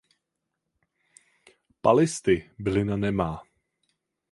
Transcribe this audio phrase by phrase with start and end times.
[1.83, 3.31] Palisty bylina nemá.